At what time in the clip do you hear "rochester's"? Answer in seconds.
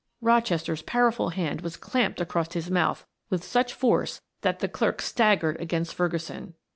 0.21-0.81